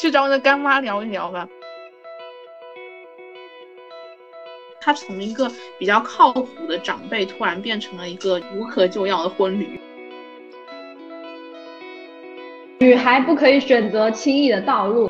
[0.00, 1.46] 去找我的干妈聊一聊吧。
[4.80, 9.78] 他从一个比较靠谱的长辈，突然变成了一个无可救药的婚礼。
[12.78, 15.09] 女孩不可以选择轻易的道路。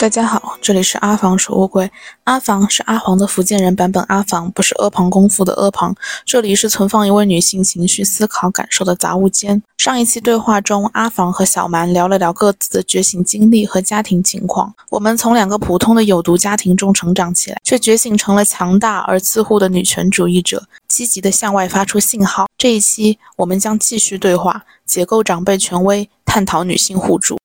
[0.00, 1.90] 大家好，这里是阿房守乌龟。
[2.24, 5.94] 阿房是阿黄的福建人版本阿房，不是阿房功夫的阿房。
[6.24, 9.62] 这里是存放一位女性情绪、思考、感受的杂物间。
[9.76, 14.74] 上一期对话中，阿房和小蛮聊了聊各自的觉醒经历和家庭情况。
[14.88, 22.46] 我们从两个普通的有毒家庭中成长起来，却觉醒成了强大而自护的女权主义者，积极的向外发出信号。
[22.56, 27.38] 这一期我们将继续对话，解构长辈权威，探讨女性互助。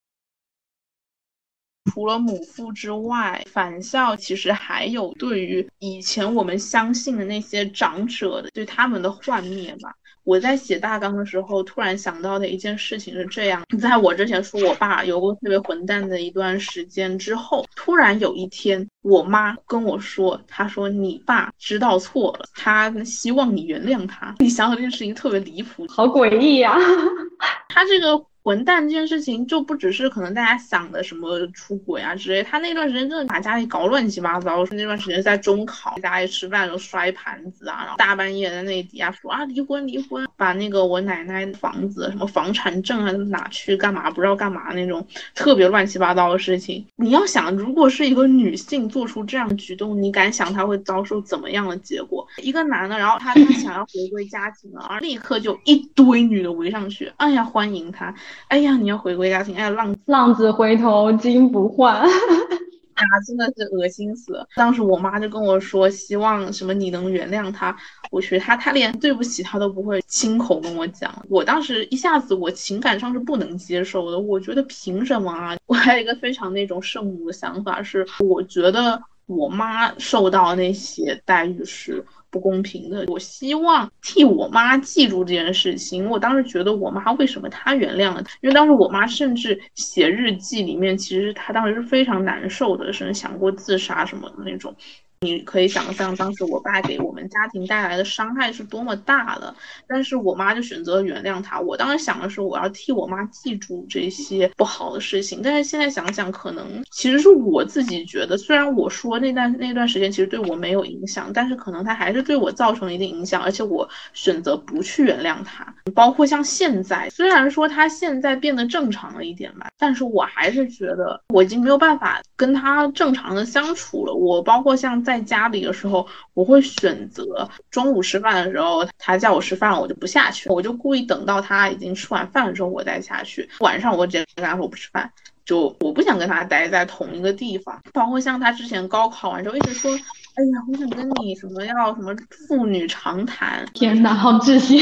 [1.86, 9.94] 除了母父之外，返校其实还有对于以前我们相信的那些长者的对他们的幻灭吧。
[10.24, 24.34] 我在写大纲的时候，突然想到的一件事情是这样：在我之前说我爸有过特别混蛋的一段时间之后，突然有一天，我妈跟我说，她说你爸知道错了，他希望你原谅他。
[24.40, 26.76] 你想想这件事情特别离谱，好诡异呀！
[27.70, 28.26] 他这个。
[28.46, 34.64] 混蛋这件事情就不只是可能大家想的什么出轨啊之类，他那段时间真的把家里搞乱七八糟。
[34.68, 46.86] 那段时间在中考，家里吃饭的时候摔盘子啊，然后大半夜在那底下说啊离婚离婚，把那个我奶奶房子什么房产证啊拿去干嘛不知道干嘛那种特别乱七八糟的事情。
[46.98, 52.24] 你要想，如果是一个女性做出这样的举动，你敢想她会遭受怎么样的结果？
[52.44, 58.14] 一个男的，然后他他想要回归家庭了，而立刻就一堆女的围上去，哎呀欢迎他。
[58.48, 61.96] 哎呀，你要回归家庭，哎呀，浪浪子回头金不换，
[62.96, 64.48] 啊，真的是恶心死了。
[64.56, 67.76] 当时我妈就跟我说，希望什么你能原谅他。
[68.12, 71.14] 我去，他他连对不起他都不会亲口跟我讲。
[71.28, 75.58] 我当时一下子我情感上是不能接受的，我觉得凭什么啊？
[75.68, 82.06] 我还有一个非常那种圣母的想法是，我觉得我妈受到那些待遇是。
[82.36, 86.10] 不公平的，我希望替我妈记住这件事情。
[86.10, 88.22] 我当时觉得我妈为什么她原谅了？
[88.42, 94.76] 因为当时我妈甚至写日记里面，其实她当时是非常难受的，甚至想过自杀什么的那种。
[95.26, 99.54] 你可以想象当时我爸给我们家庭带来的伤害是多么大的，
[99.88, 101.60] 但是我妈就选择原谅他。
[101.60, 115.66] 我当时想的是我要替我妈记住这些不好的事情，但是现在想想，可能其实是我自己觉得，虽然我说那段那段时间其实对我没有影响，但是可能他还是对我造成了一定影响，而且我选择不去原谅他。
[115.94, 124.14] 包括像现在，虽然说他现在变得正常了一点吧，但是我还是觉得我已经没有办法跟他正常的相处了。
[124.14, 124.96] 我包括像。
[125.06, 133.50] 在家里的时候，我会选择中午吃饭的时候，他叫我吃饭，我就不下去，我就故意等到他已经吃完饭的时候，我再下去。
[133.60, 135.12] 晚上我直接跟他说我不吃饭，
[135.46, 137.82] 就我不想跟他待在同一个地方。
[137.94, 142.16] 包括像他之前高考完之后一直说，哎呀，我想跟你什么要什么
[142.48, 143.66] 父女长谈。
[143.74, 144.82] 天哪，好窒息！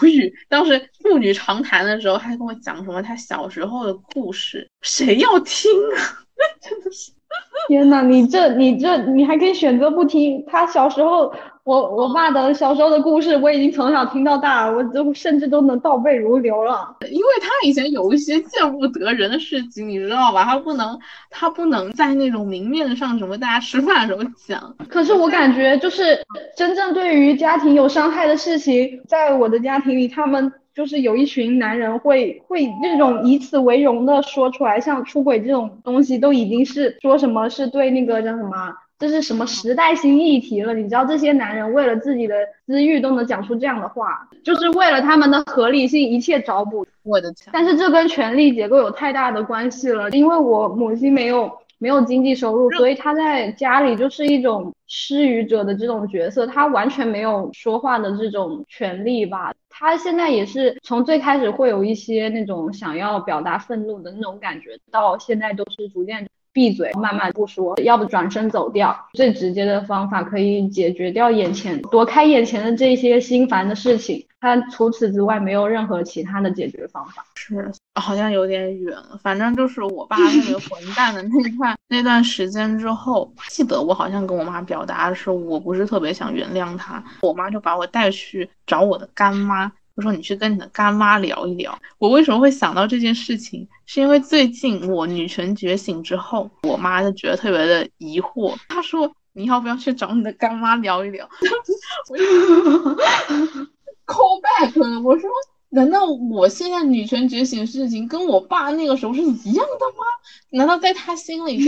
[0.00, 0.32] 无语。
[0.48, 6.24] 当时父女长谈的时候，还跟我讲什么他小时候的故事，谁要听啊？
[6.60, 7.12] 真的是。
[7.68, 10.44] 天呐，你这你这你还可以选择不听。
[10.46, 11.32] 他小时候，
[11.62, 16.96] 我我爸的小时候的故事，我已经从小听到大，我都甚至都能倒背如流了。
[17.10, 20.42] 因为他以前有一些见不得人的事情，你知道吧？
[20.44, 20.98] 他不能，
[21.30, 24.74] 他不能在那种明面上什么大家吃饭的时候讲。
[24.88, 26.18] 可是我感觉，就是
[26.56, 30.52] 真正对于家庭有伤害的事情，在我的家庭里，他们。
[30.74, 40.74] 就是有一群男人会会那种以此为荣的说出来，像出轨这种东西都已经是说什么是对那个叫什么，这是什么时代新议题了？
[40.74, 42.34] 你知道这些男人为了自己的
[42.66, 46.86] 私欲都能讲出这样的话，就是为了他们的合理性一切找补。
[47.02, 47.48] 我的天！
[47.50, 59.52] 但是这跟权力结构有太大的关系了，因为我母亲没有没有经济收入，所以他在家里就是一种施予者的这种角色，他完全没有说话的这种权利吧。
[59.70, 68.94] 他现在也是从最开始会有一些那种想要表达愤怒的那种感觉，到现在都是逐渐闭嘴，慢慢不说，要不转身走掉。
[69.14, 77.24] 最直接的方法可以解决掉眼前躲开眼前的这些心烦的事情，他除此之外没有任何其他的解决方法。
[77.36, 79.18] 是，好像有点远了。
[79.22, 87.02] 反正就是我爸那个混蛋的那段 那段时间之后，记得我好像跟我妈表达的是，我不是特别想原谅他。
[87.22, 89.70] 我妈就把我带去找我的干妈。
[89.96, 91.78] 我说你去跟你的干妈聊一聊。
[91.98, 93.68] 我为什么会想到这件事情？
[93.84, 98.54] 是因为最近我女权觉醒之后，我妈就觉得特别的疑惑。
[98.68, 101.28] 她说你要不要去找你的干妈聊一聊？
[102.08, 102.16] 我
[104.06, 105.02] call back。
[105.02, 105.28] 我说
[105.70, 110.04] 难道我现在女权觉醒的事情跟我爸那个时候是一样的吗？
[110.50, 111.58] 难道在他心里，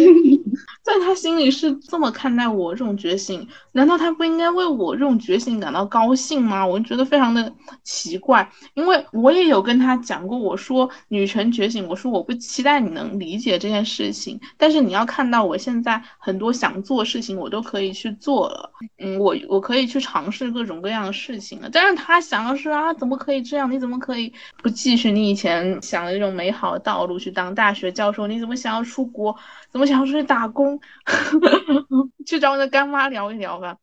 [0.83, 3.47] 在他心里是这么看待我这种觉醒？
[3.73, 6.67] 难道他不应该为我这种觉醒感到高兴吗？
[6.67, 7.53] 我就觉得非常的
[7.85, 21.71] 奇怪，因为我也有跟他讲过，我说女权觉醒，我说我不期待你能理解这件事情，但是你要看到我现在很多想做事情，我都可以去做了，嗯，我我可以去尝试各种各样的事情了。
[21.73, 23.71] 但是他想的是啊，怎么可以这样？
[23.71, 28.27] 你怎么可以不继续你以前想的那种美好的道路去当大学教授？
[28.27, 28.73] 你怎么想？
[28.73, 29.37] 要出国，
[29.73, 30.79] 怎么想要出去打工？
[32.27, 33.77] 去找你的干妈聊一聊吧。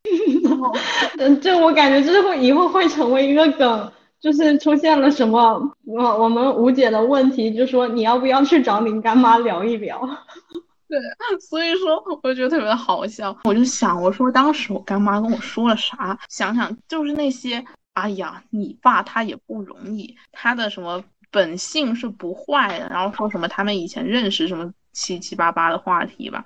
[1.18, 10.00] 嗯，这我感觉就是会以后会成为一个梗，就是出现了什么我我们无解的问题，就说你要不要去找你干妈聊一聊？
[10.88, 11.00] 对，
[11.40, 13.36] 所以说我就觉得特别的好笑。
[13.44, 16.18] 我就想，我说当时我干妈跟我说了啥？
[16.30, 17.64] 想想就是那些，
[17.94, 24.72] 哎呀，你爸他也不容易，他的什么本性是不坏的，然后说什么他们以前认识什么。
[25.00, 26.44] 七七八八的话题吧，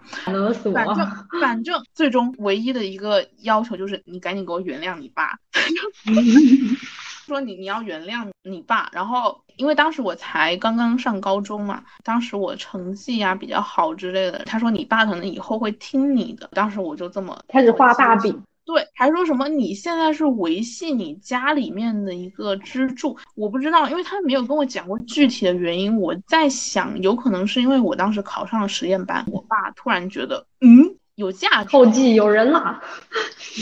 [0.73, 0.97] 反正
[1.41, 5.39] 反正最终唯一的一个要求就是你赶紧给我原谅你爸，
[7.25, 8.89] 说你你要原谅你爸。
[8.93, 16.47] 然后因为当时我才刚刚上高中嘛，当时我成绩呀比较好之类的，他说你爸可能以后会听你的。
[16.53, 18.39] 当时我就这么开始画大饼。
[18.65, 25.97] 对，还说什么你现在是维系你家里面的一个支柱，我不知道，因为他没有跟我讲过具体的原因。
[25.97, 32.81] 我在想，有可能是因为我当时考上了实验班，我爸突然觉得，嗯，有价值，后继有人了。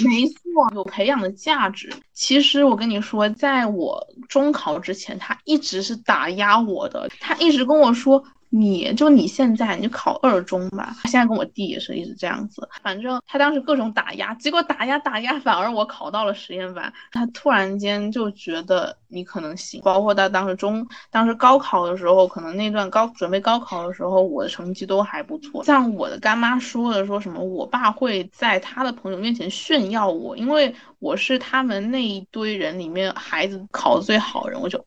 [0.06, 1.92] 没错，有培养的价值。
[2.14, 8.24] 其实我跟你说，在我中考之前，他一直是打压我的，他一直跟我说。
[8.54, 16.92] 你就你现在你就考二中吧，现在跟我弟也是一直这样子，反正他当时各种打压，结果打压打压，反而我考到了实验班。
[17.14, 25.64] 他突然间就觉得你可能行，包括他当时中，当时高考的时候，可能那段高准备高考的时候，我的成绩都还不错。
[25.64, 34.86] 像我的干妈说的，说什么我爸会在他的朋友面前炫耀我，因为我是他们那一堆人里面孩子考的最好的人，我就。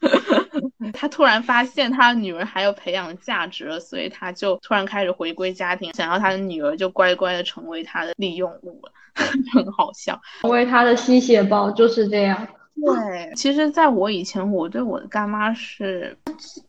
[0.92, 8.82] 他突然发现他的女儿还有培养价值了，所以他就突然开始回归家庭，想要他的女儿就乖乖的成为他的利用物，
[9.52, 10.20] 很好笑。
[10.42, 12.46] 成为他的吸血包就是这样。
[12.74, 16.16] 对，其实，在我以前，我对我的干妈是，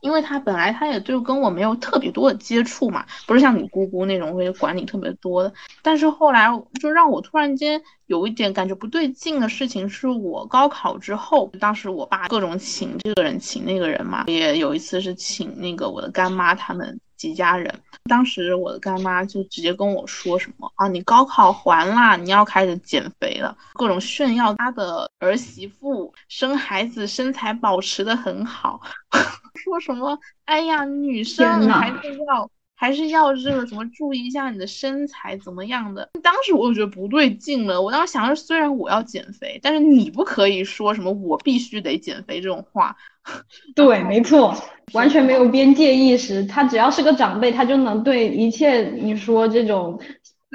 [0.02, 5.52] 因为她本来她也就跟我没有特别多的接触嘛，不是像你姑姑那种会管你特别多的。
[5.81, 6.48] 但是后来
[6.80, 17.00] 就让我突然间有一点感觉不对劲的事情，是我高考之后，当时我爸各种请这个人请那个人嘛，也有一次是请那个我的干妈他们。
[17.25, 17.74] 几家人，
[18.04, 28.80] 当时我的干妈就直接跟我说什么啊，你高考完啦，你要开始减肥了，各种炫耀她的儿媳妇生孩子身材保持的很好，
[29.56, 36.10] 说什么哎呀，女生还是要还是要这个什么注意一下你的身材怎么样的。
[36.22, 42.95] 当时我就觉得不对劲了，我当时想着虽然我要减肥，但是你不可以说什么我必须得减肥这种话。
[43.74, 44.56] 对，没错，
[44.94, 46.45] 完全没有边界意识。
[46.45, 50.00] 他只要是个长辈，他就能对一切你说这种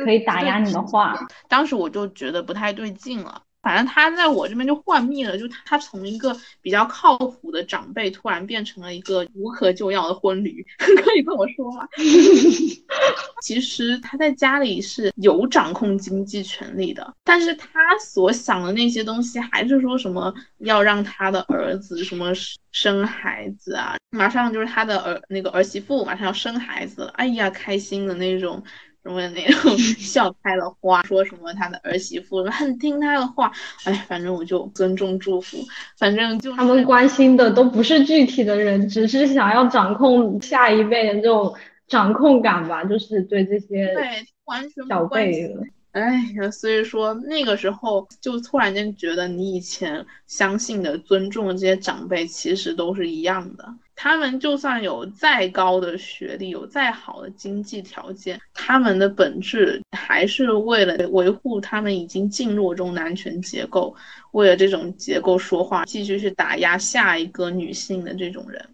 [0.05, 1.19] 可以打压你的话。
[1.49, 3.43] 当时我就觉得不太对劲了。
[3.63, 11.87] 反正他在我这边就幻灭了，就他从一个比较靠谱的长辈，突然变成了一个无可救药的婚驴， 可以跟我说吗？
[13.43, 17.69] 其实他在家里是有掌控经济权利的，但是他
[17.99, 22.33] 所想的那些东西，还是说什么要让他的儿子什么
[22.73, 28.63] 生孩子啊，马上就是他的儿那个儿媳妇马上要生孩子了，哎呀，开心的那种。
[29.03, 33.51] 什么那种 笑开了花，说什么他的儿媳妇很听他的话，
[33.85, 35.59] 哎，反正我就尊重祝福，
[35.99, 41.55] 反正就他们关心的都不是具体的人，只是想要掌控下一辈的这种
[41.89, 44.05] 掌控感吧，就是对这些对
[44.45, 45.57] 完全小辈。
[45.93, 53.75] 哎呀，所以说那个时候就突然间觉得，你以前相信的、尊重的这些长辈，其实都是一样的。
[54.03, 63.95] 他们就算有再高的学历，有再好的经济条件，他们的本质还是为了维护他们已经进入这种男权结构，
[64.33, 68.67] 为了这种结构说话，继续去打压下一个女性的这种人。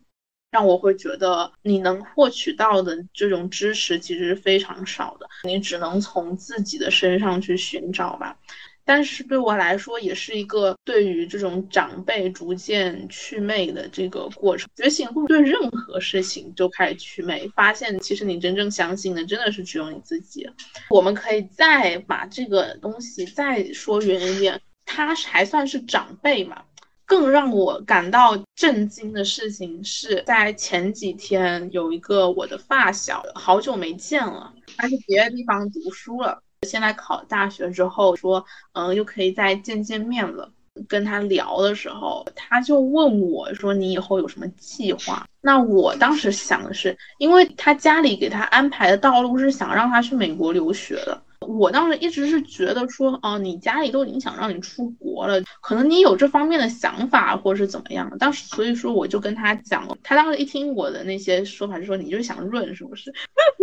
[0.52, 8.38] 让我会觉得你能获取到的这种支持其实是非常少的，你只能从自己的身上去寻找吧。
[8.86, 14.70] 但是对我来说，也是一个对于这种长辈逐渐祛魅的这个过程。
[14.76, 20.48] 觉醒会对任何事情就开始祛魅，发现其实你真正相信的真的是只有你自己。
[20.88, 26.62] 我们可以再把这个东西再说远一点，他还算是长辈嘛？
[27.04, 40.52] 更让我感到震惊的事情是在前几天，有一个我的发小，好久没见了，他是别的地方读书了，现在考大学之后说，嗯，又可以再见见面了。
[40.88, 51.18] 跟他聊的时候，他就问我说：“你以后有什么计划？”那我当时想的是，因为他家里给他安排的道路是想让他去美国留学的。
[51.40, 58.10] 我当时一直是觉得说，哦，你家里都已经想让你出国了，可能你有这方面的想法，或者是怎么样。
[58.18, 59.96] 当时所以说，我就跟他讲了。
[60.02, 63.10] 他当时一听我的那些说法，就说你就是想润，是不是？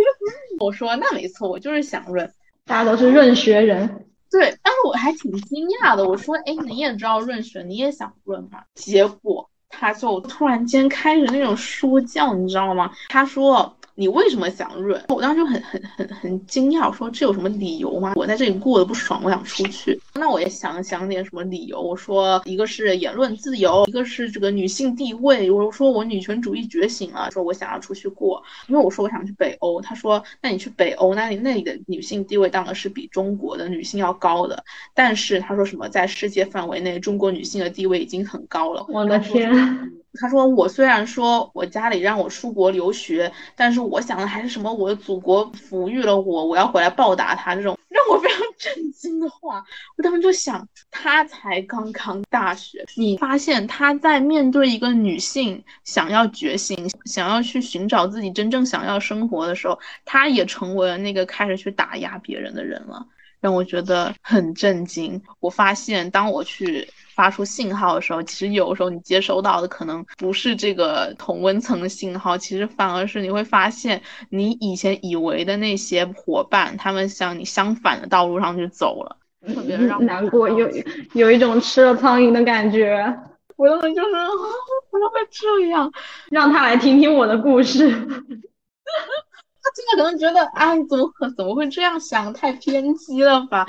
[0.59, 2.31] 我说那没错，我就是想润。
[2.65, 4.57] 大家都是润学人，对。
[4.63, 8.63] 但是我还挺惊讶的，我说，哎，你也知道润学，你也想润吗？
[8.75, 12.91] 结果他就突然间开始那种说教，你知道吗？
[13.09, 13.77] 他说。
[13.95, 15.03] 你为什么想润？
[15.09, 18.13] 我当时就很很很很惊讶，说这有什么理由吗？
[18.15, 19.99] 我在这里过得不爽，我想出去。
[20.15, 21.81] 那我也想想点什么理由。
[21.81, 25.49] 我说一个是言论自由，一个是这个女性地位。
[25.51, 28.43] 我说我女权主义觉醒了，说我想要出去过。
[28.67, 34.63] 因为我说我想去北欧，他说那你去北欧，那你那里的女性地位当然是比中国的女性要高的。
[34.95, 38.85] 但是他说什么在世界范围内，中国女性的地位已经很高了。
[38.89, 39.91] 我的天！
[40.21, 44.71] 他说：“我虽然说我家里让我出国留学，但是我想的还是什么？
[44.73, 47.55] 我的祖国抚育了我，我要回来报答他。
[47.55, 49.63] 这种 让我非常震惊的话，
[49.97, 63.05] 我当时就想，他才刚刚大学，你发现他在面对一个女性想要觉醒、想要去寻找自己真正想要生活的时候，他也成为了那个开始去打压别人的人了，
[63.43, 65.21] 让我觉得很震惊。
[65.39, 79.15] 我发现，当我去。”发出信号的时候，其实有时候你接收到的可能不是这个同温层的信号，其实反而是你会发现你以前以为的那些伙伴，他们向你相反的道路上去走了，
[79.53, 80.67] 特别让难过，有
[81.13, 83.15] 有一种吃了苍蝇的感觉。
[83.57, 85.93] 我当时就是怎么会这样？
[86.31, 87.91] 让他来听听我的故事。
[89.63, 92.33] 他现在可能觉得，哎，怎么可怎么会这样想？
[92.33, 93.65] 太偏激了吧！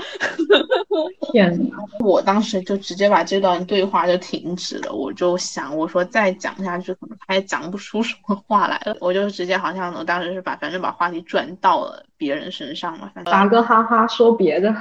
[1.30, 4.92] 天呐，我当时就直接把这段对话就停止了。
[4.92, 8.96] 我就想，我说再讲下去，可能他也讲不出什么话来了。
[9.00, 14.74] 我就直接好像，我当时是把反正把话题转到了别人身上了，打个哈哈说别的。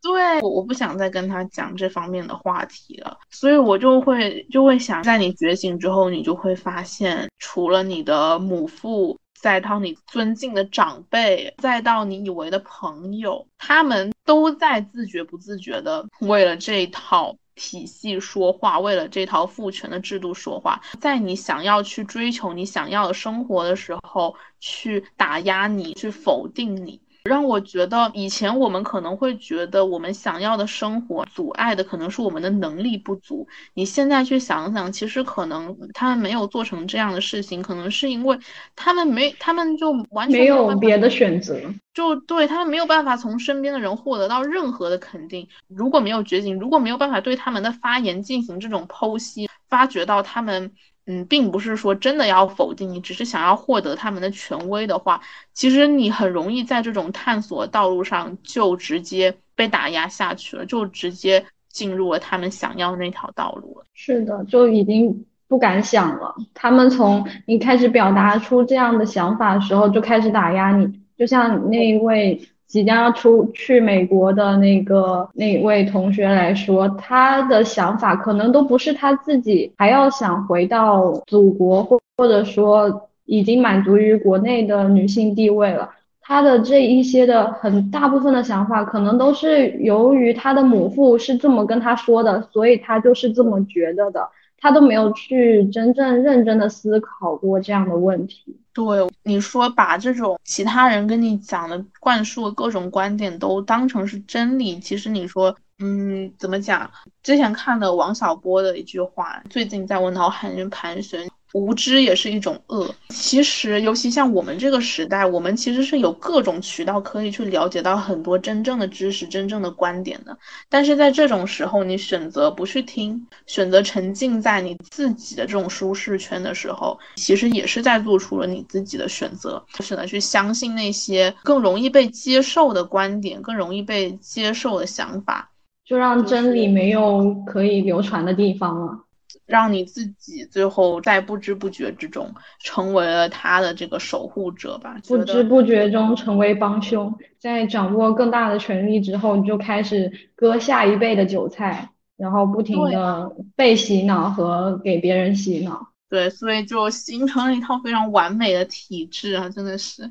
[0.00, 9.18] 对，我我不想再跟他讲这方面的话题了，所以我就会就会想，在你觉醒之后，你就会发现，除了你的母父。
[9.40, 27.00] 再到你尊敬的长辈，再到你以为的朋友，他们都在自觉不自觉的为了这套体系说话，为了这套父权的制度说话，在你想要去追求你想要的生活的时候，去打压你，去否定你。
[27.24, 33.46] 让我觉得，以前我们可能会觉得我们想要的生活阻碍的可能是我们的能力不足。
[33.74, 38.38] 你现在去想想，其实可能他们没有做成这样的事情，可能是因为
[38.74, 41.60] 他们没，他们就完全没有别的选择，
[41.92, 45.46] 就对他们没有办法从身边的人获得到任何的肯定。
[45.68, 50.72] 如果没有觉醒，如果没有办法对他们的发言进行这种剖析，发掘到他们。
[51.10, 55.20] 嗯，并不是说真的要否定你，只是想要获得他们的权威的话，
[55.52, 63.84] 其实你很容易在这种探索道路上就直接被打压下去了，就直接进入了他们想要的那条道路了。
[63.94, 66.36] 是的，就已经不敢想了。
[66.54, 72.40] 他们从你开始表达出这样的想法的时候，就开始打压你，就像那一位。
[72.70, 85.90] 即将要出去美国的那个那位同学来说，他的想法可能都不是他自己还要想回到祖国，或或者说已经满足于国内的女性地位了。
[86.20, 94.28] 他的这一些的很大部分的想法，可能都是由于他的母父是这么跟他说的，所以他就是这么觉得的。
[94.60, 98.59] 他都没有去真正认真的思考过这样的问题。
[98.72, 106.90] 对，你说把这种其他人跟你讲的灌输的各种观点都当成是真理，其实你说，嗯，怎么讲？
[107.22, 111.28] 之前看的王小波的一句话，最近在我脑海里盘旋。
[111.52, 112.94] 无知也是一种恶。
[113.08, 120.36] 其实，尤其像我们这个时代，我们其实是有各种渠道可以去了解到很多真正的知识、真正的观点的。
[120.68, 135.50] 但是在这种时候，你选择不去听，选择沉浸在你自己的这种舒适圈的时候，其实也是在做出了你自己的选择，选择去相信那些更容易被接受的观点、更容易被接受的想法，
[135.84, 139.04] 就让真理没有可以流传的地方了。
[139.46, 151.90] 让你自己最后在不知不觉之中成为了他的这个守护者吧，不知不觉中成为帮凶，在掌握更大的权力之后，你就开始割下一辈的韭菜。
[152.16, 155.88] 然后不停的被洗脑和给别人洗脑。
[156.10, 160.02] 对，所以就形成了一套非常完美的体制啊，真的是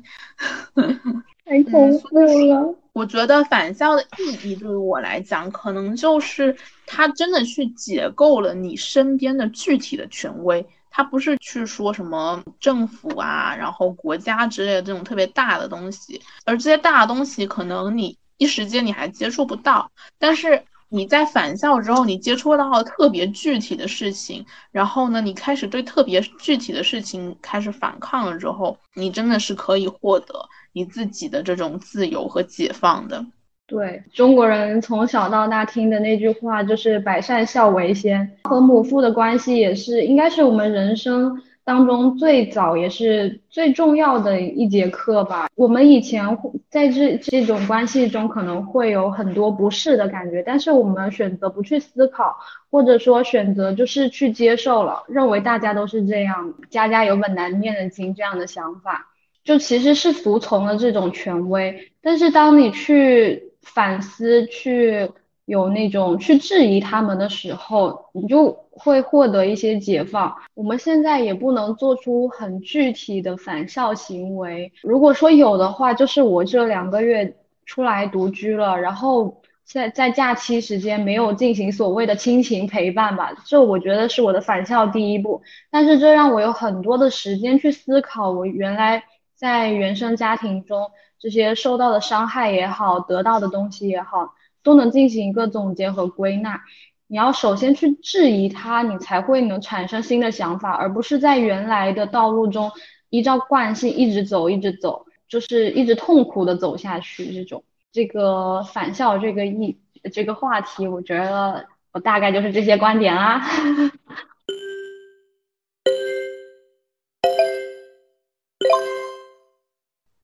[1.46, 2.74] 太恐怖了。
[3.00, 6.54] 我觉得返校的意义对于我来讲，可能就是
[6.84, 10.66] 它真的去解构了你身边的具体的权威。
[10.90, 30.34] 它不是去说什么政府啊，然后国家之类的这种特别大的东西，而这些大的东西可能你一时间你还接触不到，但是你在返校之后，你接触到了特别具体的事情，然后呢，你开始对特别具体的事情开始反抗了之后，你真的是可以获得
[30.72, 33.24] 你自己的这种自由和解放的。
[33.66, 45.48] 对中国人从小到大听的那句话就是“百善孝为先”，和母父的关系也是应该是我们人生当中最早也是最重要的一节课吧。
[45.54, 46.36] 我们以前
[46.68, 52.36] 在这这种关系中可能会有很多不适的感觉，但是我们选择不去思考，
[52.72, 59.09] 或者说选择就是去接受了，认为大家都是这样，家家有本难念的经这样的想法，
[59.44, 61.92] 就其实是服从了这种权威。
[62.02, 65.10] 但是当你去反思去
[65.44, 70.34] 有那种去质疑他们的时候，你就会获得一些解放。
[70.54, 74.72] 我们现在也不能做出很具体的返校行为。
[74.82, 85.42] 如果说有的话，就是我这两个月出来独居了，然后在在假期时间没有进行所谓的亲情陪伴吧，这我觉得是我的返校第一步。
[85.70, 89.04] 但是这让我有很多的时间去思考，我原来
[89.40, 90.90] 在原生家庭中。
[91.22, 96.62] 这些受到的伤害也好，得到的东西也好，都能进行一个总结和归纳。
[97.08, 102.72] 你要首先去质疑它，你才会能产生新的想法，而不是在原来的道路中
[103.10, 107.34] 依照惯性一直走，一直走，就是一直痛苦的走下去。
[107.34, 109.78] 这种这个返校这个议
[110.10, 113.42] 这个话题，我觉得我大概就是这些观点啦。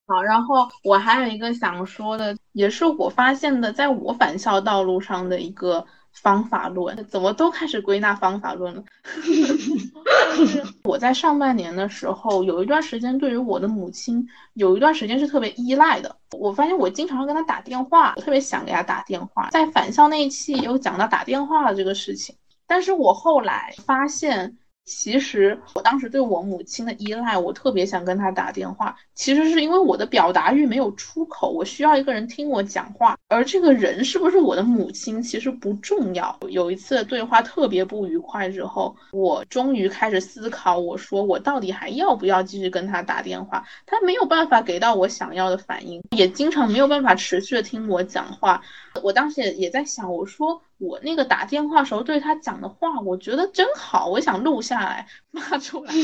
[0.09, 8.85] 好，然后我还有一个想说的，也是我发现的，在我返校道路上的一个方法论，怎么都开始归纳方法论了。
[10.37, 16.15] 就 是我在上半年的时候，有一段时间对于我的母亲，有一段时间是特别依赖的。
[16.39, 19.49] 我发现我经常跟她打电话，特别想给她打电话。
[19.51, 22.37] 在返校那一期有讲到打电话的这个事情，
[22.69, 24.57] 但是我后来发现。
[24.87, 28.97] 其实我当时对我母亲的依赖，我特别想跟她打电话。
[29.15, 33.19] 其实是因为我的表达欲没有出口，我需要一个人听我讲话。
[33.29, 36.39] 而这个人是不是我的母亲，其实不重要。
[36.49, 43.67] 有一次对话特别不愉快之后，我终于开始思考，我说我到底还要不要继续跟他打电话？
[43.87, 48.63] 他没有办法给到我想要的反应，也经常没有办法持续的听我讲话。
[49.03, 55.93] 我当时也也在想，我说我那个打电话时候对他讲的话，我觉得真好，我想录下来发出来。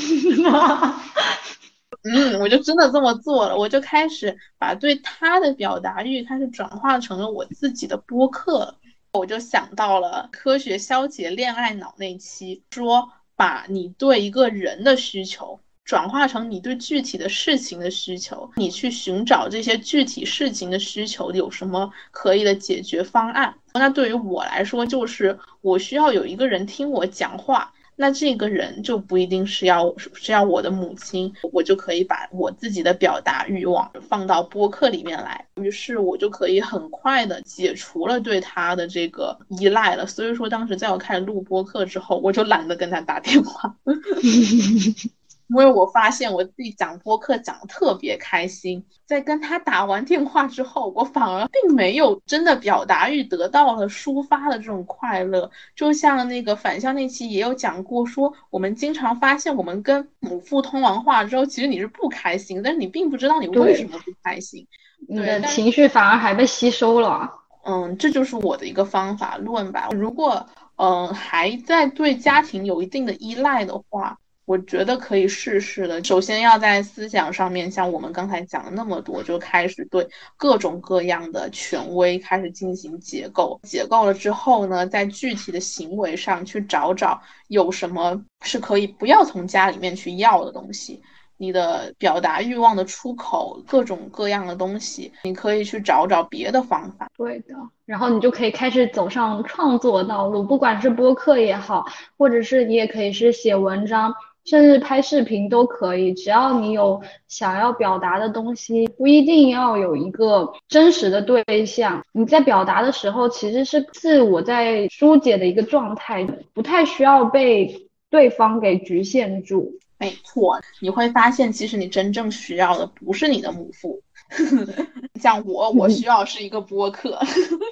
[2.05, 8.79] 嗯，我就真的这么做了，我就开始把对他的表达欲开始转化成了我自己的播客。
[9.13, 15.62] 我就想到了科学消解恋爱脑那期，说把你对一个人的需求。
[15.85, 23.55] 转化成你对具体的事情的需求，你去寻找这些具体事情的需求有什么可以的解决方案。
[23.75, 40.07] 那对于我来说，就是我需要有一个人听我讲话，那这个人就不一定是要是要我的母亲，我就可以把我自己的表达欲望放到播客里面来，于是我就可以很快的解除了对他的这个依赖了。
[40.07, 43.75] 所以说，当时在我开始录播客之后，我就懒得跟他打电话。
[45.53, 55.51] 因为我发现我自己讲播客讲的特别开心，在跟他打完电话之后，我反而并没有真的表达欲得到了抒发的这种快乐。
[55.77, 64.67] 就像那个返校那期也有讲过，说我们经常发现，我们跟母父通完话之后，其实你是不开心，但是你并不知道你为什么不开心，
[65.07, 67.31] 你的情绪反而还被吸收了。
[67.65, 69.91] 嗯，这就是我的一个方法论吧。
[69.93, 74.19] 如果嗯还在对家庭有一定的依赖的话。
[74.45, 76.03] 我觉得可以试试的。
[76.03, 83.61] 首先要在思想上面，像我们刚才讲了那么多，就开始对各种各样的权威开始进行解构。
[83.63, 91.01] 解构了之后呢，在具体的行为上去找找有什么是可以不要从家里面去要的东西。
[91.39, 97.09] 你的表达欲望的出口，各种各样的东西，你可以去找找别的方法。
[97.17, 101.85] 对的，然后你就可以开始走上创作道路，不管是播客也好，
[102.17, 104.15] 或者是你也可以是写文章。
[104.45, 106.13] 甚至拍视频都可以。
[106.15, 112.05] 只要你有想要表达的东西，不一定要有一个真实的对象。
[112.13, 119.79] 你在表达的时候，其实是自我在疏解的一个状态，不太需要被对方给局限住。
[119.99, 124.03] 没错，你会发现，其实你真正需要的不是你的母父。
[125.21, 127.21] 像我，我需要是一个播客，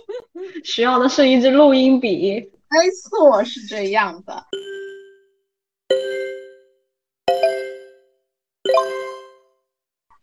[0.62, 2.50] 需要的是一支录音笔。
[2.70, 4.44] 没错，是这样的。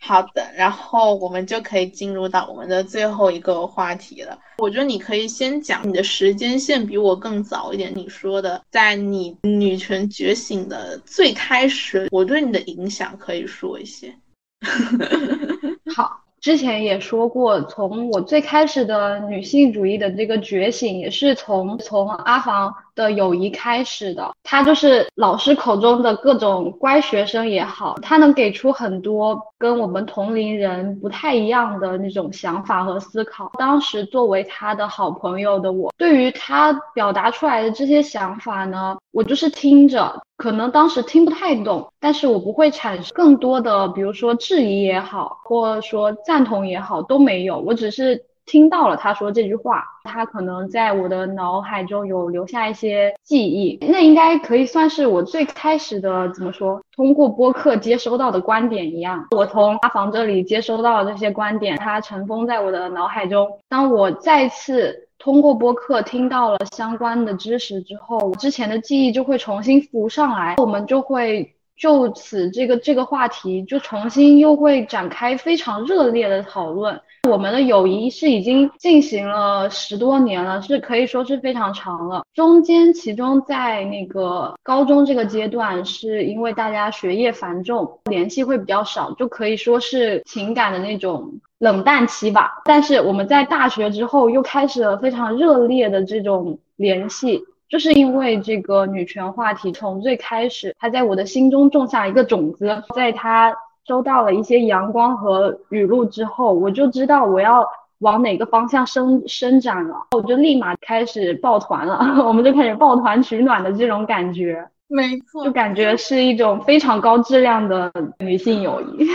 [0.07, 4.39] 好的，然后我们就可以进入到我们的最后一个话题了。
[4.59, 7.91] 我觉得你可以先讲你的时间线比我更早一点。
[7.93, 14.15] 你说的，在你女权觉醒的最开始，我对你的影响可以说一些。
[15.93, 16.23] 好。
[16.39, 24.29] 之前也说过，从我最开始的女性主义的这个觉醒，也是从从阿房的友谊开始的。
[24.43, 33.49] 他就是老师口中的各种乖学生也好，他能给出很多跟我们同龄人不太一样的那种想法和思考。
[33.57, 40.21] 当时作为他的好朋友的我，对于他表达出来的这些想法呢，我就是听着。
[40.37, 47.57] 可能当时听不太懂，但是我不会产生更多的，比如说质疑也好，或者说赞同也好，都没有。
[47.57, 59.27] 我只是听到了他说这句话，他可能在我的脑海中有留下一些记忆，那应该可以算是我最开始的怎么说，通过播客接收到的观点一样。
[59.31, 63.47] 我从阿房这里接收到的这些观点，它尘封在我的脑海中。
[63.69, 65.03] 当我再次。
[65.19, 77.01] 通过播客听到了相关的知识之后，之前的记忆就会重新浮上来，我们就会就此这个这个话题就重新又会展开非常热烈的讨论。
[77.27, 82.23] 我们的友谊是已经进行了十多年了，是可以说是非常长了。
[82.33, 92.61] 中间其中在那个高中这个阶段，是因为大家学业繁重，联系会比较少，就可以说是情感的那种冷淡期吧。
[92.63, 103.53] 但是我们在大学之后又开始了非常热烈的这种联系，就是因为这个女权话题从最开始，它在我的心中种下一个种子，在它。
[103.87, 107.65] 收到了一些阳光和雨露之后，我就知道我要
[107.99, 111.97] 往哪个方向伸伸展了，我就立马开始抱团了，
[112.27, 114.67] 我们就开始抱团取暖的这种感觉。
[114.89, 119.05] 没错，就感觉是一种非常高质量的女性友谊。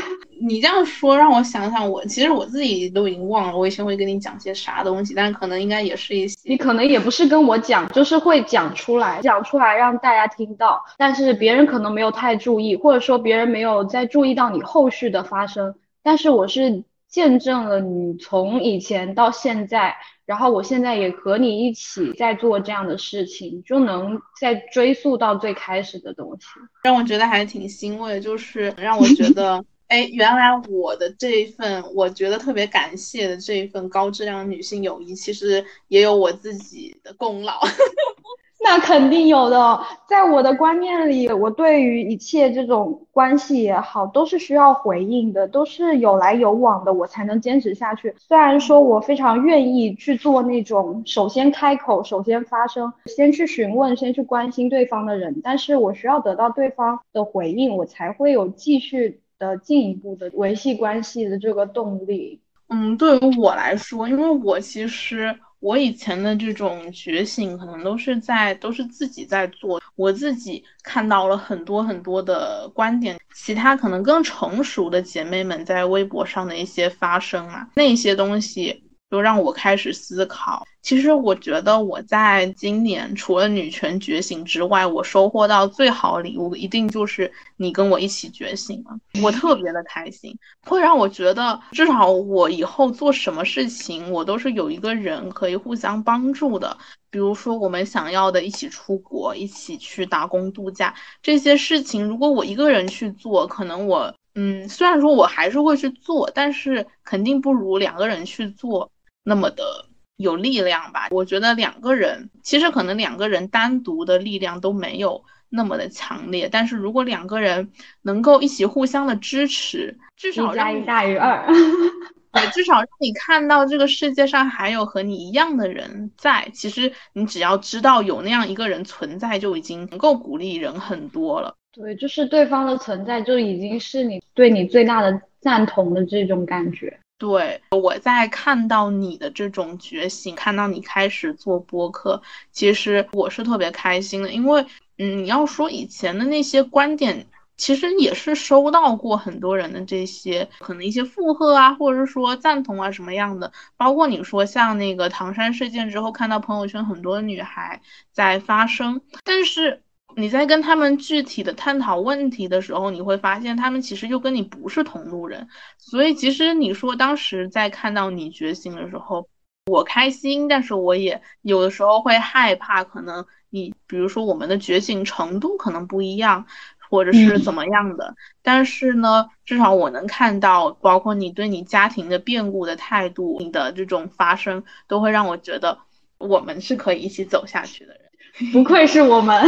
[0.42, 6.36] 你这样说让我想想，我其实我自己都已经忘了我以前会跟你讲些啥东西，但是可能应该也是一些。
[6.44, 19.96] 你可能也不是跟我讲，就是会讲出来，讲出来让大家听到，但是别人可能没有太注意，或者说别人没有再注意到你后续的发生，但是我是见证了你从以前到现在。
[20.24, 26.46] 然后我现在也和你一起在做这样的事情，就能再追溯到最开始的东西，
[26.84, 37.60] 让我觉得还挺欣慰，就是让我觉得，哎，原来我的这一份，我觉得特别感谢的这一份高质量女性友谊，其实也有我自己的功劳。
[38.64, 48.14] 那肯定有的，在我的观念里，我对于一切这种关系也好，都是需要回应的，都是有来有往的，我才能坚持下去。
[48.18, 62.40] 虽然说我非常愿意去做那种首先开口、首先发声、先去询问、先去关心对方的人，但是我需要得到对方的回应，我才会有继续的进一步的维系关系的这个动力。
[62.68, 65.36] 嗯，对于我来说，因为我其实。
[65.62, 78.82] 我以前的这种觉醒，可能都是在都是自己在做，我自己看到了很多很多的观点，其他可能更成熟的姐妹们在微博上的一些发声啊，那些东西。
[79.12, 80.66] 就让我开始思考。
[80.80, 88.98] 其实我觉得我在今年除了女权觉醒之外，我收获到最好礼物一定就是你跟我一起觉醒了。
[89.22, 90.34] 我特别的开心，
[90.66, 96.74] 会让我觉得至少我以后做什么事情，我都是有一个人可以互相帮助的。
[97.10, 108.90] 比如说我们想要的一起出国，一起去打工度假这些事情，如果我一个人去做，可能我嗯，虽然说我还是会去做，但是肯定不如两个人去做。
[109.24, 111.08] 那么的有力量吧？
[111.10, 117.70] 我觉得两个人其实可能两个人单独的力量都没有那么的强烈，但是如果两个人
[118.02, 121.46] 能够一起互相的支持，至少加一大于二，
[122.32, 126.48] 对，至少让你看到这个世界上还有和你一样的人在。
[126.54, 131.54] 其实你只要知道有那样一个人存在，就已经能够鼓励人很多了。
[131.72, 136.98] 对，就是对方的存在就已经是你对你最大的赞同的这种感觉。
[137.22, 144.66] 对，我在看到你的这种觉醒，看到你开始做播客，其实我是特别开心的，因为
[144.98, 147.28] 嗯，你要说以前的那些观点。
[147.58, 157.80] 其实也是收到过很多人的这些可能一些附和啊，或者是说赞同啊什么样的，包括你说像那个唐山事件之后，看到朋友圈很多女孩
[158.10, 159.84] 在发声，但是
[160.16, 165.48] 你在跟他们具体的探讨问题的时候，你会发现他们其实又跟你不是同路人，
[165.78, 169.28] 所以其实你说当时在看到你觉醒的时候，
[169.66, 176.46] 我开心，但是我也有的时候会害怕，可能你比如说我们的觉醒程度可能不一样。
[176.90, 185.78] 或者是怎么样的，但是呢，至少我能看到，包括你对你家庭的变故的态度，你的这种发生，都会让我觉得
[186.18, 188.02] 我们是可以一起走下去的人。
[188.52, 189.42] 不愧是我们。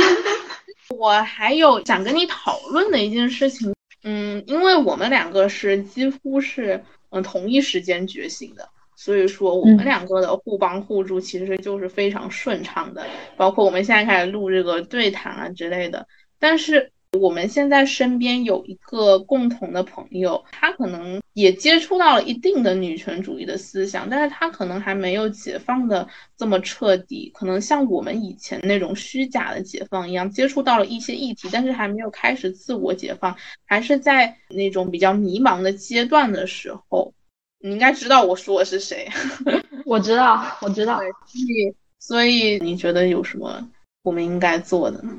[0.99, 13.05] 我还有想跟你讨论的一件事情，嗯，因为我们两个是几乎是嗯同一时间觉醒的，所以说我们两个的互帮互助其实就是非常顺畅的，
[13.37, 16.07] 包括我们现在开始录这个对谈啊之类的，
[16.39, 16.91] 但是。
[17.15, 37.13] 我们现在身边有一个共同的朋友，他可能也接触到了一定的女权主义的思想，但是他可能还没有解放的这么彻底，可能像我们以前那种虚假的解放一样，接触到了一些议题，但是还没有开始自我解放，还是在那种比较迷茫的阶段的时候。
[37.61, 39.09] 你应该知道我说的是谁，
[39.87, 40.99] 我知道，我知道。
[41.27, 43.67] 所以，所以你觉得有什么
[44.03, 45.11] 我们应该做的呢？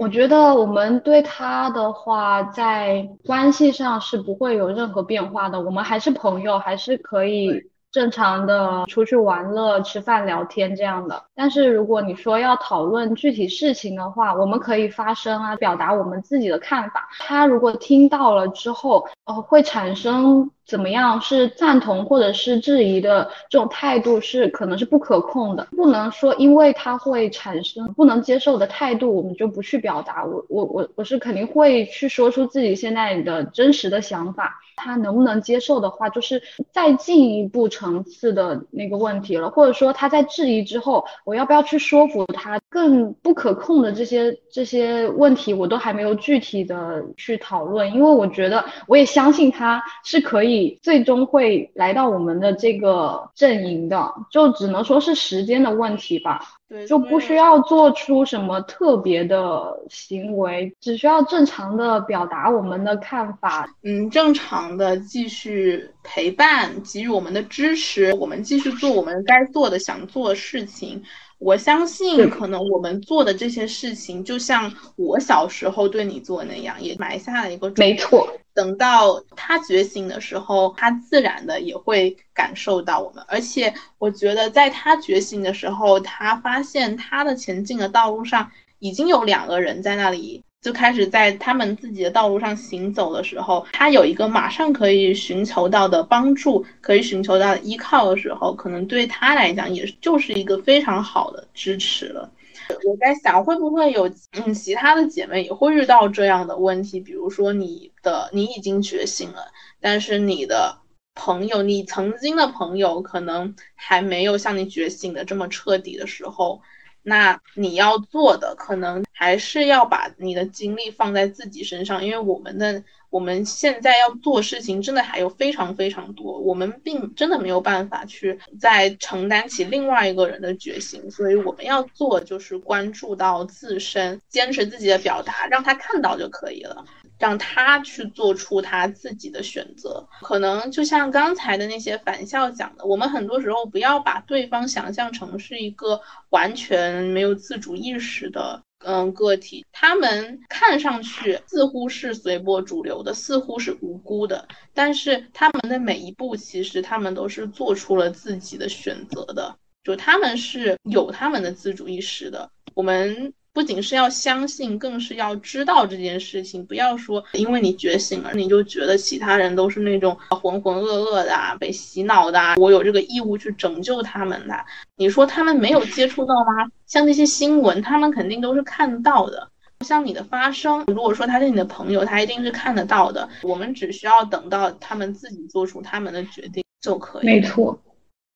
[0.00, 7.70] 我觉得我们对他的话，在关系上是不会有任何变化的，我们还是朋友，还是可以。
[7.92, 17.08] 正常的出去玩乐、吃饭、聊天这样的，但是如果你说要讨论具体事情的话，我们可以发声啊，表达我们自己的看法。
[17.18, 21.20] 他如果听到了之后，呃，会产生怎么样？
[21.20, 30.24] 是赞同或者是质疑的这种态度，是可能是不可控的，不能说因为他会产生不能接受的态度，我们就不去表达。
[30.24, 34.60] 我我我我是肯定会去说出自己现在的真实的想法。
[34.80, 42.58] 他能不能接受的话，就是再进一步层次的那个问题了，或者说他在质疑之后，我要不要去说服他？
[42.70, 56.40] 更不可控的这些这些问题，我都还没有具体的去讨论，因为我觉得我也相信他是可以最终会来到我们的这个阵营的，就只能说是时间的问题吧。
[56.70, 63.68] 对，就不需要做出什么特别的行为，只需要正常的表达我们的看法。
[63.82, 71.02] 嗯，正常的继续陪伴，给予我们的支持，我们继续做我们该做的、想做的事情。
[71.40, 78.30] 我相信，可能我们做的这些事情，就像我小时候对你做那样，也埋下了一个没错。
[78.52, 83.24] 等到他觉醒的时候，他自然的也会感受到我们。
[83.26, 90.44] 而且，我觉得在他觉醒的时候，他发现他的前进的道路上已经有两个人在那里。
[90.60, 102.30] 就开始在他们自己的道路上行走的时候，他有一个马上可以寻求到的帮助，可以寻求到依靠的时候，可能对他来讲也就是一个非常好的支持了。
[102.68, 107.00] 我在想，会不会有嗯其他的姐妹也会遇到这样的问题？
[107.00, 110.76] 比如说你的你已经觉醒了，但是你的
[111.14, 116.60] 朋友，你曾经的朋友可能还没有像你觉醒的这么彻底的时候。
[117.02, 136.82] 那你要做的可能还是要把你的精力放在自己身上，因为我们的我们现在要做事情真的还有非常非常多，我们并真的没有办法去再承担起另外一个人的决心，所以我们要做就是关注到自身，坚持自己的表达，让他看到就可以了。
[137.18, 163.32] 让他去做出他自己的选择，可能就像刚才的那些反校讲的，我们很多时候不要把对方想象成是一个完全没有自主意识的嗯个体，他们看上去似乎是随波逐流的，似乎是无辜的，但是他们的每一步其实他们都是做出了自己的选择的，就他们是有他们的自主意识的，我们。
[163.52, 166.64] 不仅是要相信，更是要知道这件事情。
[166.64, 172.40] 不要说因为你觉醒了，你就觉得其他人都是那种浑浑噩噩的、啊，被洗脑的。
[172.40, 174.54] 啊，我有这个义务去拯救他们的。
[174.96, 176.70] 你说他们没有接触到吗？
[176.86, 179.48] 像那些新闻，他们肯定都是看到的。
[179.84, 183.28] 像你的发声，如果说他是你的朋友，他一定是看得到的。
[183.42, 187.26] 我们只需要等到他们自己做出他们的决定就可以。
[187.26, 187.80] 没错。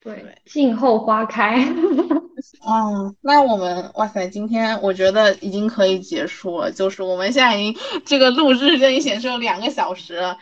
[0.00, 1.62] 对，静候花开。
[2.60, 10.36] 哦，那我们哇塞，今天我觉得已经可以结束了，就是我们现在已经这个录制这里显示有两个小时了。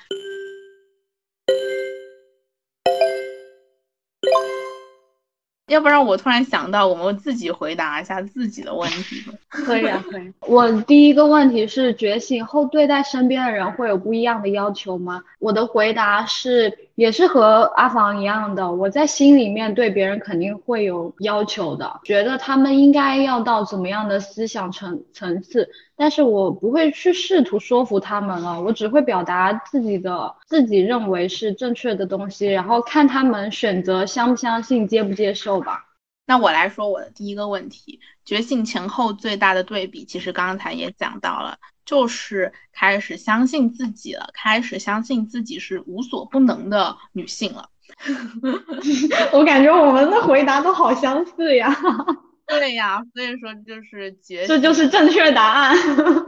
[5.72, 9.24] 要不然我突然想到，我们自己回答一下自己的问题。
[9.48, 10.32] 可以啊，可以。
[10.40, 15.22] 我第一个问题是，觉醒后对待身边的人会有不一样的要求吗？
[15.38, 18.70] 我的回答是，也是和阿房一样的。
[18.70, 25.68] 我在心里面对别人肯定会有要求的，觉得他们应该要到怎么样的思想层层次，
[26.02, 35.60] 但是我不会去试图说服他们了，我只会表达自己的自己认为是正确的东西，然后看他们选择相不相信，接不接受。
[35.60, 35.84] 吧，
[36.26, 47.68] 那我来说我的第一个问题，觉醒前后最大的对比，其实刚才也讲到了，就是开始相信自己了，开始相信自己是无所不能的女性了。
[49.32, 51.72] 我感觉我们的回答都好相似呀。
[52.58, 55.74] 对呀，所以说就是觉，这就是正确答案。
[55.96, 56.22] 没错。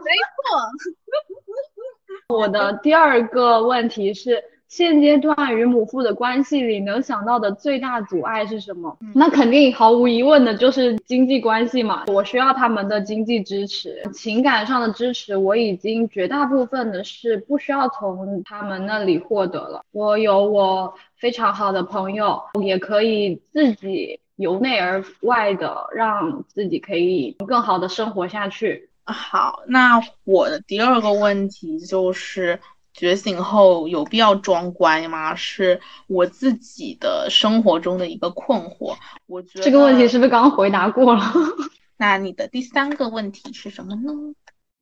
[2.36, 4.42] 我的第二个问题是。
[4.66, 8.98] 现阶段与母父的关系里，能想到的最大阻碍是什么？
[9.14, 12.02] 那肯定毫无疑问的就是经济关系嘛。
[12.08, 19.84] 我需要他们的经济支持，情感上的支持，我已经绝大部分的是不需要从他们那里获得了。
[19.92, 28.90] 我有我非常好的朋友，也可以自己由内而外的让自己可以更好的生活下去。
[29.04, 32.60] 好，那我的第二个问题就是。
[32.96, 35.34] 觉醒后有必要装乖吗？
[35.34, 38.96] 是我自己的生活中的一个困惑。
[39.26, 41.20] 我觉得这个问题是不是刚刚回答过了？
[41.98, 44.12] 那你的第三个问题是什么呢？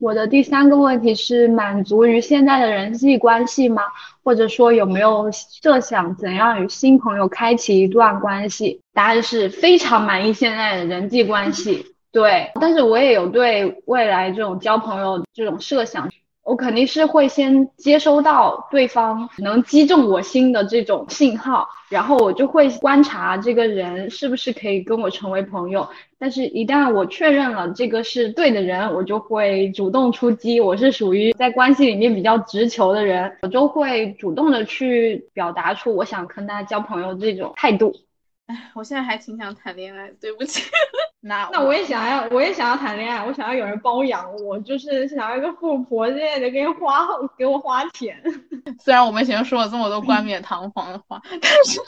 [0.03, 3.85] 我的第三个问题是满足于现在的人际关系吗？
[4.25, 8.81] 或者说有没有设想怎样与新朋友开启一段关系？
[8.93, 11.87] 答案是非常满意现在的人际关系。
[12.11, 16.11] 对，但是我也有对未来这种交朋友这种设想。
[16.45, 25.89] 我肯定是会先接收到对方能击中我心的这种信号，然后我就会观察这个人是不是可以跟我成为朋友。
[26.19, 30.61] 但是，一旦我确认了这个是对的人，我就会主动出击。
[30.61, 37.95] 我是属于在关系里面比较直球的人，我就会主动的去表达出我想跟他交朋友这种态度。
[38.47, 40.63] 哎，我现在还挺想谈恋爱，对不起。
[41.25, 47.07] 那那我也想要，我也想要谈恋爱，我想要有人包养我，就是想要一个富婆之类的，给花
[47.39, 48.21] 给我花钱。
[48.83, 51.81] 虽然我们以前说了这么多冠冕堂皇的话，但是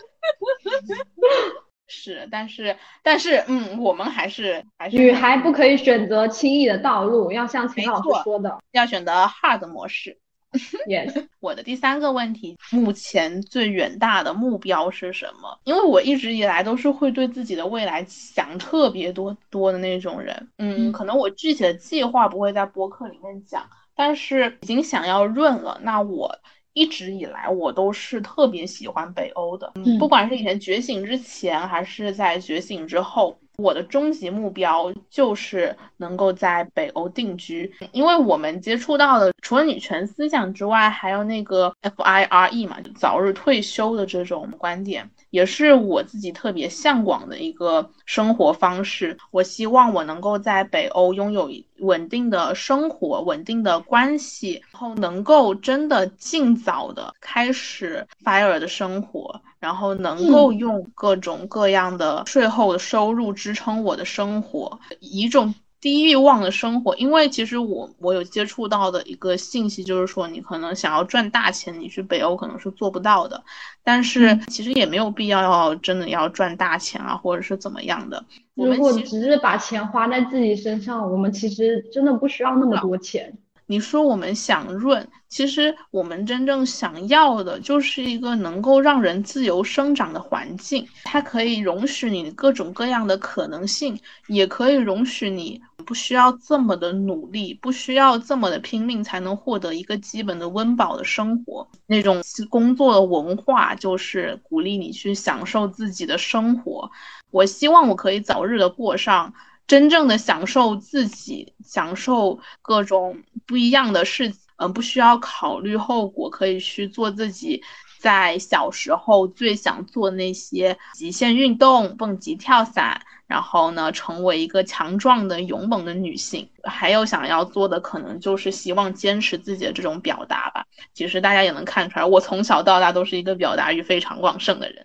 [1.87, 10.16] 是，但是但是，嗯，我们还是还是女孩不可以选择轻易的道路，要像秦老师说的，要选择 hard 模式。
[10.88, 15.59] Yes，我的第三个问题，目前最远大的目标是什么？
[15.64, 20.49] 因为我一直以来都是会对自己的未来想特别多多的那种人。
[20.59, 25.79] 嗯，可能我具体的计划不会在播客里面讲，但是已经想要润了。
[25.83, 26.38] 那我
[26.73, 33.37] 一直以来我都是特别喜欢北欧的，不管是以前觉醒之前还是在觉醒之后。
[33.57, 49.17] 我的终极目标就是能够在北欧定居，因为我们接触到的除了女权思想之外，还有那个 FIRE 嘛，就早日退休的这种观点，也是我自己特别向往的一个生活方式。
[49.31, 59.40] 我希望我能够在北欧拥有稳定的生活、稳定的关系，然后能够真的尽早的开始 FIRE 的生活。
[59.64, 66.94] 然后能够用各种各样的税后的收入支撑我的生活，一种低欲望的生活。
[66.96, 73.42] 因为其实我我有接触到的一个信息，就是说你可能想要赚大钱，你去北欧可能是做不到的。
[73.83, 78.22] 但是其实也没有必要要真的要赚大钱啊，或者是怎么样的。
[78.55, 83.33] 如果只是把钱花在自己身上，我们其实真的不需要那么多钱。
[83.66, 93.98] 你说我们想润，其实我们真正想要的就是一个能够让人自由生长的环境，它可以容许你各种各样的可能性，
[94.29, 101.66] 也可以容许你不需要这么的努力，不需要这么的拼命才能获得一个基本的温饱的生活。
[101.87, 106.90] 那种工作的文化就是鼓励你去享受自己的生活。
[107.31, 109.33] 我希望我可以早日的过上。
[109.66, 117.62] 真正的享受自己，享受各种不一样的事情，嗯，不需要考虑后果，可以去做自己
[117.98, 123.00] 在小时候最想做那些极限运动，蹦极、跳伞。
[123.27, 130.66] 然后呢，成为一个强壮的、勇猛的女性，还有想要做的，可能就是希望坚持自己的这种表达吧。
[130.92, 134.85] 其实大家也能看出来，我从小到大都是一个表达欲非常旺盛的人，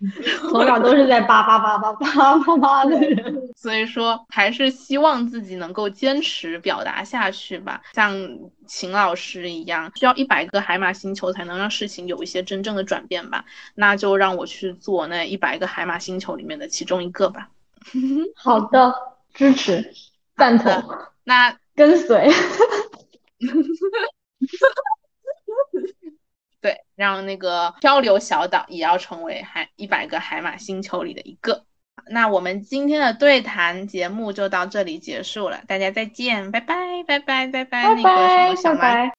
[0.49, 3.41] 从小都是在叭叭叭叭叭叭叭的人。
[3.55, 7.81] 所以说，还是希望自己能够坚持表达下去吧。
[7.93, 8.15] 像
[8.65, 13.43] 秦老师一样，需要一百个海马星球才能让事情有一些真正的转变吧。
[13.75, 17.49] 那就让我去做那一百个海马星球里面的其中一个吧。
[18.35, 18.93] 好的，
[19.33, 19.93] 支持，
[20.35, 20.83] 赞同，
[21.23, 22.29] 那跟随。
[26.61, 31.63] 对，让那个漂流小岛也要成为海一百个海马星球里的一个。
[32.09, 39.18] 那我们今天的对谈节目就到这里结束了，大家再见，拜拜，拜拜，拜拜，那个什么小拜。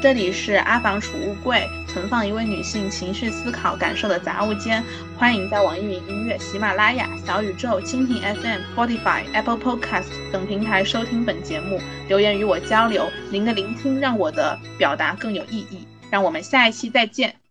[0.00, 4.82] 这里是阿房储物柜，存放一位女性情绪、思考、感受的杂物间。
[5.16, 13.10] 欢迎在网易云音乐、喜马拉雅、小宇宙、蜻蜓 FM、Spotify、Apple Podcast 等平台收听本节目，留言与我交流。
[13.30, 15.86] 您的聆听让我的表达更有意义。
[16.10, 17.47] 让我们下一期再见。